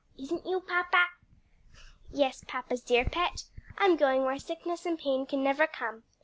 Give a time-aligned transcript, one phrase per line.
[0.17, 1.05] Isn't you, papa?"
[2.09, 3.43] "Yes, papa's dear pet;
[3.77, 6.05] I'm going where sickness and pain can never come.